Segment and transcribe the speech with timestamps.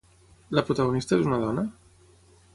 [0.59, 1.67] La protagonista és una dona?